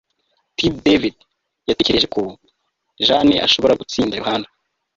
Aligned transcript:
T 0.55 0.57
David 0.85 1.17
yatekereje 1.69 2.07
ko 2.15 2.21
Jane 3.05 3.35
ashobora 3.47 3.77
gutsinda 3.81 4.13
Yohana 4.21 4.47